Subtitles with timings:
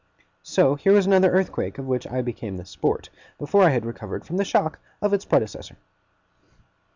[0.41, 4.25] So, here was another earthquake of which I became the sport, before I had recovered
[4.25, 5.77] from the shock of its predecessor!